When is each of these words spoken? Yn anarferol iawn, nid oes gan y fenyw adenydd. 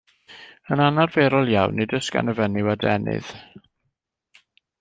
Yn 0.75 0.81
anarferol 0.85 1.51
iawn, 1.55 1.77
nid 1.81 1.95
oes 1.99 2.09
gan 2.15 2.33
y 2.33 2.37
fenyw 2.39 2.73
adenydd. 2.75 3.33